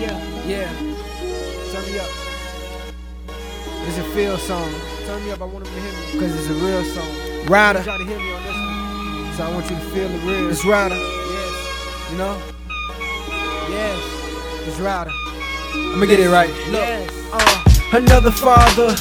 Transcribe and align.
Yeah, 0.00 0.46
yeah. 0.46 0.72
Turn 1.72 1.84
me 1.92 1.98
up. 1.98 2.08
It's 3.86 3.98
a 3.98 4.04
feel 4.14 4.38
song. 4.38 4.72
Turn 5.04 5.22
me 5.26 5.30
up. 5.30 5.42
I 5.42 5.44
want 5.44 5.66
them 5.66 5.74
to 5.74 5.80
hear 5.80 5.92
me 5.92 6.12
because 6.12 6.34
it's 6.36 6.48
a 6.48 6.54
real 6.54 6.82
song. 6.84 7.46
Ryder. 7.46 7.82
Try 7.82 7.98
to 7.98 8.04
hear 8.04 8.18
me 8.18 8.32
on 8.32 8.42
this 8.42 8.56
one. 8.56 9.34
So 9.36 9.44
I 9.44 9.50
want 9.52 9.68
you 9.68 9.76
to 9.76 9.82
feel 9.92 10.08
the 10.08 10.18
real. 10.20 10.48
It's 10.48 10.64
Ryder. 10.64 10.94
Yes. 10.94 12.10
You 12.12 12.16
know? 12.16 12.42
Yes. 13.68 14.68
It's 14.68 14.80
Ryder. 14.80 15.10
I'm 15.74 15.92
gonna 15.92 16.06
get 16.06 16.20
it 16.20 16.30
right. 16.30 16.48
Look. 16.48 16.80
Yes. 16.80 17.30
Uh, 17.30 17.98
another 17.98 18.30
father, 18.30 18.96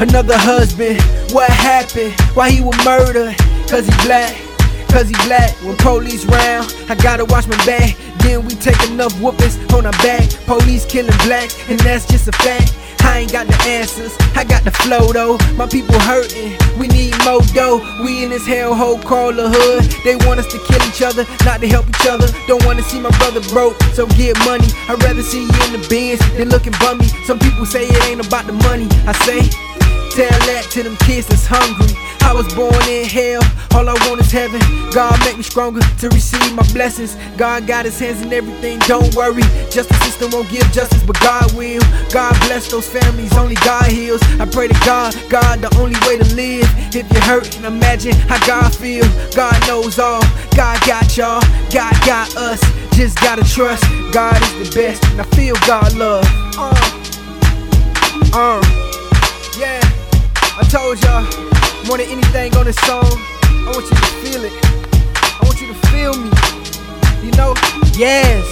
another 0.00 0.36
husband. 0.36 1.00
What 1.32 1.48
happened? 1.48 2.12
Why 2.34 2.50
he 2.50 2.60
was 2.60 2.76
murdered? 2.84 3.34
Cause 3.70 3.86
he 3.86 4.06
black. 4.06 4.51
Cause 4.92 5.08
he 5.08 5.16
black. 5.26 5.50
When 5.64 5.76
police 5.76 6.24
round, 6.26 6.68
I 6.88 6.94
gotta 6.94 7.24
watch 7.24 7.48
my 7.48 7.56
back. 7.64 7.96
Then 8.20 8.44
we 8.44 8.54
take 8.54 8.80
enough 8.90 9.18
whoopings 9.20 9.56
on 9.72 9.86
our 9.86 9.98
back. 10.04 10.28
Police 10.44 10.84
killing 10.84 11.16
blacks, 11.24 11.56
and 11.68 11.80
that's 11.80 12.06
just 12.06 12.28
a 12.28 12.32
fact. 12.32 12.76
I 13.04 13.18
ain't 13.18 13.32
got 13.32 13.48
the 13.48 13.58
answers, 13.66 14.14
I 14.36 14.44
got 14.44 14.62
the 14.62 14.70
flow 14.70 15.12
though. 15.12 15.36
My 15.56 15.66
people 15.66 15.98
hurting, 15.98 16.54
we 16.78 16.86
need 16.86 17.14
more 17.24 17.42
dough. 17.52 17.82
We 18.04 18.22
in 18.22 18.30
this 18.30 18.46
hellhole 18.46 19.02
called 19.02 19.36
the 19.36 19.50
hood. 19.50 19.90
They 20.04 20.14
want 20.24 20.38
us 20.38 20.46
to 20.52 20.58
kill 20.70 20.80
each 20.86 21.02
other, 21.02 21.26
not 21.44 21.60
to 21.60 21.68
help 21.68 21.88
each 21.88 22.06
other. 22.06 22.28
Don't 22.46 22.64
wanna 22.64 22.82
see 22.82 23.00
my 23.00 23.10
brother 23.18 23.40
broke, 23.50 23.80
so 23.94 24.06
get 24.14 24.38
money. 24.46 24.68
I'd 24.88 25.02
rather 25.02 25.22
see 25.22 25.42
you 25.42 25.58
in 25.66 25.80
the 25.80 25.86
bins 25.90 26.20
than 26.38 26.48
looking 26.48 26.74
bummy. 26.78 27.06
Some 27.26 27.38
people 27.40 27.66
say 27.66 27.86
it 27.88 28.02
ain't 28.06 28.24
about 28.24 28.46
the 28.46 28.54
money. 28.70 28.86
I 29.06 29.12
say, 29.26 29.50
tell 30.14 30.28
that 30.52 30.68
to 30.70 30.82
them 30.82 30.96
kids 31.08 31.26
that's 31.26 31.46
hungry. 31.46 31.88
I 32.22 32.32
was 32.32 32.46
born 32.54 32.76
in 32.88 33.04
hell, 33.08 33.42
all 33.74 33.88
I 33.88 33.96
want 34.06 34.20
is 34.20 34.30
heaven. 34.30 34.60
God 34.92 35.18
make 35.24 35.36
me 35.36 35.42
stronger 35.42 35.80
to 35.80 36.08
receive 36.10 36.54
my 36.54 36.62
blessings. 36.72 37.16
God 37.36 37.66
got 37.66 37.84
his 37.84 37.98
hands 37.98 38.20
in 38.22 38.32
everything, 38.32 38.78
don't 38.80 39.14
worry. 39.14 39.42
Justice 39.72 39.98
system 40.04 40.30
won't 40.30 40.48
give 40.50 40.64
justice, 40.72 41.02
but 41.02 41.18
God 41.20 41.52
will. 41.54 41.82
God 42.12 42.32
bless 42.46 42.70
those 42.70 42.88
families, 42.88 43.32
only 43.36 43.56
God 43.64 43.86
heals. 43.86 44.22
I 44.38 44.46
pray 44.46 44.68
to 44.68 44.78
God, 44.84 45.16
God 45.28 45.60
the 45.60 45.72
only 45.80 45.96
way 46.06 46.18
to 46.18 46.28
live. 46.36 46.68
If 46.94 47.10
you're 47.10 47.22
hurting, 47.22 47.64
imagine 47.64 48.14
how 48.28 48.38
God 48.46 48.74
feel. 48.74 49.08
God 49.34 49.56
knows 49.66 49.98
all, 49.98 50.22
God 50.54 50.78
got 50.86 51.16
y'all, 51.16 51.40
God 51.72 51.94
got 52.04 52.36
us. 52.36 52.60
Just 52.92 53.16
gotta 53.20 53.44
trust, 53.44 53.84
God 54.12 54.36
is 54.60 54.68
the 54.68 54.76
best, 54.76 55.04
and 55.06 55.20
I 55.20 55.24
feel 55.36 55.56
God 55.66 55.94
love. 55.94 56.24
Uh, 56.56 57.02
uh, 58.34 58.61
told 60.94 61.04
y'all, 61.04 61.86
more 61.86 61.96
than 61.96 62.06
anything 62.08 62.54
on 62.56 62.66
this 62.66 62.76
song, 62.84 63.06
I 63.06 63.72
want 63.72 63.88
you 63.88 63.96
to 63.96 64.12
feel 64.20 64.44
it. 64.44 64.52
I 64.52 65.40
want 65.42 65.60
you 65.60 65.68
to 65.68 65.78
feel 65.88 66.12
me. 66.12 66.28
You 67.24 67.32
know? 67.32 67.54
Yes. 67.96 68.44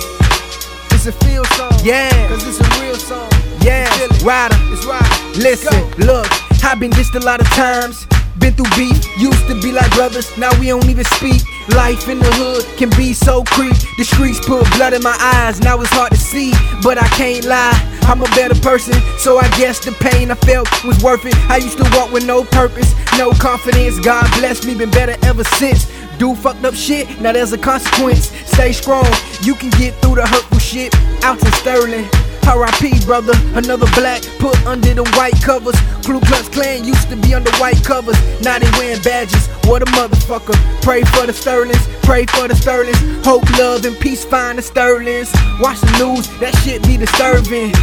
It's 0.92 1.06
a 1.06 1.12
feel 1.12 1.44
song. 1.56 1.72
Yeah. 1.82 2.10
Cause 2.28 2.46
it's 2.46 2.60
a 2.60 2.80
real 2.80 2.96
song. 2.96 3.30
Yeah. 3.60 3.88
Ryder. 4.24 4.56
It's 4.72 4.86
Ryder. 4.86 5.38
Listen, 5.38 5.90
look, 6.06 6.26
I've 6.64 6.80
been 6.80 6.90
dissed 6.92 7.14
a 7.14 7.24
lot 7.24 7.40
of 7.40 7.46
times. 7.48 8.06
Been 8.38 8.54
through 8.54 8.72
beef, 8.74 9.04
used 9.18 9.46
to 9.48 9.60
be 9.60 9.70
like 9.70 9.90
brothers, 9.92 10.34
now 10.38 10.48
we 10.58 10.68
don't 10.68 10.88
even 10.88 11.04
speak. 11.04 11.42
Life 11.76 12.08
in 12.08 12.20
the 12.20 12.30
hood 12.40 12.64
can 12.78 12.88
be 12.96 13.12
so 13.12 13.44
creep. 13.44 13.76
The 13.98 14.04
streets 14.04 14.40
put 14.40 14.64
blood 14.76 14.94
in 14.94 15.02
my 15.02 15.16
eyes, 15.20 15.60
now 15.60 15.78
it's 15.80 15.90
hard 15.92 16.12
to 16.12 16.16
see. 16.16 16.52
But 16.82 16.96
I 16.96 17.06
can't 17.08 17.44
lie, 17.44 17.76
I'm 18.10 18.22
a 18.22 18.28
better 18.34 18.58
person. 18.60 18.94
So 19.18 19.38
I 19.38 19.48
guess 19.56 19.78
the 19.78 19.92
pain 19.92 20.32
I 20.32 20.34
felt 20.34 20.68
was 20.84 21.00
worth 21.00 21.24
it. 21.26 21.36
I 21.48 21.58
used 21.58 21.78
to 21.78 21.88
walk 21.96 22.10
with 22.10 22.26
no 22.26 22.42
purpose, 22.42 22.92
no 23.16 23.30
confidence. 23.30 24.00
God 24.00 24.28
bless 24.40 24.66
me, 24.66 24.74
been 24.74 24.90
better 24.90 25.14
ever 25.22 25.44
since. 25.44 25.86
Do 26.18 26.34
fucked 26.34 26.64
up 26.64 26.74
shit, 26.74 27.20
now 27.20 27.30
there's 27.30 27.52
a 27.52 27.58
consequence. 27.58 28.32
Stay 28.46 28.72
strong, 28.72 29.06
you 29.42 29.54
can 29.54 29.70
get 29.78 29.94
through 30.02 30.16
the 30.16 30.26
hurtful 30.26 30.58
shit. 30.58 30.92
Alton 31.24 31.52
Sterling. 31.52 32.29
R.I.P. 32.46 33.04
brother, 33.04 33.32
another 33.54 33.86
black 33.94 34.22
put 34.38 34.56
under 34.66 34.94
the 34.94 35.04
white 35.16 35.40
covers. 35.42 35.76
Ku 36.04 36.20
Klux 36.20 36.48
Klan 36.48 36.84
used 36.84 37.08
to 37.10 37.16
be 37.16 37.34
under 37.34 37.52
white 37.58 37.82
covers, 37.84 38.18
now 38.42 38.58
they 38.58 38.70
wearing 38.78 39.02
badges. 39.02 39.46
What 39.64 39.82
a 39.82 39.86
motherfucker! 39.86 40.56
Pray 40.82 41.02
for 41.02 41.26
the 41.26 41.32
Sterlings, 41.32 41.86
pray 42.02 42.26
for 42.26 42.48
the 42.48 42.54
Sterlings. 42.54 42.98
Hope, 43.24 43.48
love, 43.58 43.84
and 43.84 43.98
peace 43.98 44.24
find 44.24 44.58
the 44.58 44.62
Sterlings. 44.62 45.30
Watch 45.60 45.80
the 45.80 45.92
news, 45.98 46.26
that 46.40 46.54
shit 46.62 46.82
be 46.82 46.96
disturbing. 46.96 47.74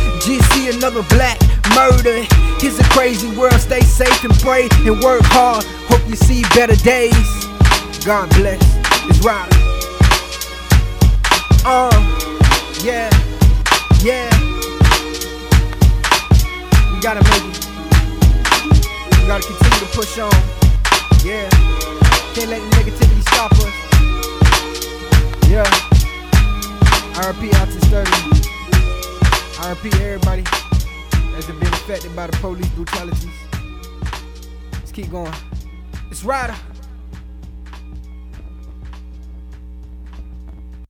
See 0.54 0.70
another 0.70 1.04
black 1.04 1.40
murder. 1.76 2.26
It's 2.60 2.80
a 2.80 2.84
crazy 2.90 3.30
world. 3.38 3.60
Stay 3.60 3.82
safe 3.82 4.24
and 4.24 4.34
pray 4.40 4.68
and 4.86 5.00
work 5.02 5.22
hard. 5.26 5.64
Hope 5.88 6.08
you 6.08 6.16
see 6.16 6.42
better 6.56 6.76
days. 6.76 7.14
God 8.06 8.30
bless. 8.32 8.62
It's 9.10 9.24
Ryder. 9.24 9.56
Uh, 11.66 11.92
yeah, 12.84 13.10
yeah. 14.02 14.47
We 16.98 17.04
gotta 17.04 17.22
make 17.30 17.44
it. 17.46 17.66
We 19.22 19.28
gotta 19.28 19.44
continue 19.46 19.80
to 19.82 19.86
push 19.94 20.18
on. 20.18 20.32
Yeah. 21.24 21.48
Can't 22.34 22.50
let 22.50 22.60
the 22.60 22.70
negativity 22.76 23.22
stop 23.22 23.52
us. 23.52 23.76
Yeah. 25.48 25.64
RP 27.22 27.54
Alton 27.60 27.82
Sterling. 27.82 28.26
RP 29.62 29.94
everybody 30.02 30.42
that's 31.34 31.46
been 31.46 31.68
affected 31.68 32.16
by 32.16 32.26
the 32.26 32.38
police 32.38 32.68
brutalities. 32.70 33.30
Let's 34.74 34.92
keep 34.92 35.12
going. 35.12 35.32
It's 36.10 36.24
Ryder. 36.24 36.56